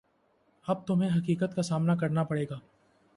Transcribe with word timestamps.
اب 0.65 0.85
تمہیں 0.87 1.09
حقیقت 1.09 1.55
کا 1.55 1.61
سامنا 1.61 1.95
کرنا 1.95 2.23
پڑے 2.23 2.45
گا 2.49 2.59